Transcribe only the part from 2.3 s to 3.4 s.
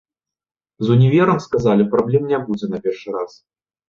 не будзе на першы раз.